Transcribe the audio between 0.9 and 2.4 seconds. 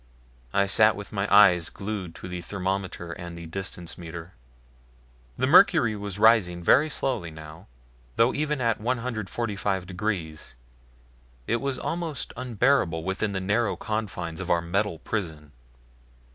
with my eyes glued to